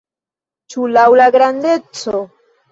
Ĉu 0.75 0.87
laŭ 0.95 1.05
la 1.21 1.29
grandeco? 1.37 2.27